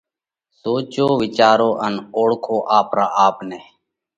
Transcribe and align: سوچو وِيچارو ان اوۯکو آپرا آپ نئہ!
سوچو 0.59 1.05
وِيچارو 1.21 1.69
ان 1.85 1.93
اوۯکو 2.15 2.57
آپرا 2.77 3.05
آپ 3.25 3.37
نئہ! 3.47 3.59